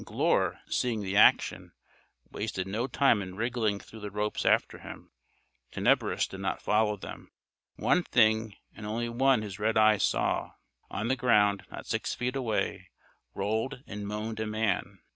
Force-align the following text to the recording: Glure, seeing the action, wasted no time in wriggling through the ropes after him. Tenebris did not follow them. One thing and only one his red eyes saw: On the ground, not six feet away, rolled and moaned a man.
Glure, 0.03 0.61
seeing 0.67 1.01
the 1.01 1.15
action, 1.15 1.73
wasted 2.31 2.65
no 2.65 2.87
time 2.87 3.21
in 3.21 3.35
wriggling 3.35 3.79
through 3.79 3.99
the 3.99 4.09
ropes 4.09 4.47
after 4.47 4.79
him. 4.79 5.11
Tenebris 5.71 6.25
did 6.25 6.39
not 6.39 6.59
follow 6.59 6.97
them. 6.97 7.31
One 7.75 8.01
thing 8.01 8.55
and 8.75 8.87
only 8.87 9.09
one 9.09 9.43
his 9.43 9.59
red 9.59 9.77
eyes 9.77 10.01
saw: 10.01 10.53
On 10.89 11.07
the 11.07 11.15
ground, 11.15 11.65
not 11.69 11.85
six 11.85 12.15
feet 12.15 12.35
away, 12.35 12.89
rolled 13.35 13.83
and 13.85 14.07
moaned 14.07 14.39
a 14.39 14.47
man. 14.47 15.03